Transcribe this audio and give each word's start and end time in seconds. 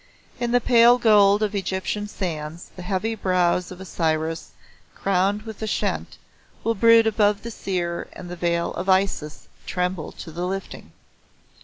In 0.39 0.49
the 0.49 0.59
pale 0.59 0.97
gold 0.97 1.43
of 1.43 1.53
Egyptian 1.53 2.07
sands 2.07 2.71
the 2.75 2.81
heavy 2.81 3.13
brows 3.13 3.69
of 3.69 3.79
Osiris 3.79 4.49
crowned 4.95 5.43
with 5.43 5.59
the 5.59 5.67
pshent 5.67 6.17
will 6.63 6.73
brood 6.73 7.05
above 7.05 7.43
the 7.43 7.51
seer 7.51 8.07
and 8.13 8.27
the 8.27 8.35
veil 8.35 8.73
of 8.73 8.89
Isis 8.89 9.47
tremble 9.67 10.11
to 10.13 10.31
the 10.31 10.47
lifting. 10.47 10.91